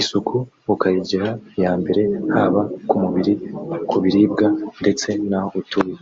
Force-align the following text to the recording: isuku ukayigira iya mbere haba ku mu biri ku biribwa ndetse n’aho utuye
isuku 0.00 0.36
ukayigira 0.74 1.28
iya 1.58 1.72
mbere 1.80 2.02
haba 2.34 2.62
ku 2.88 2.94
mu 3.02 3.08
biri 3.14 3.34
ku 3.88 3.96
biribwa 4.02 4.46
ndetse 4.80 5.08
n’aho 5.30 5.50
utuye 5.60 5.94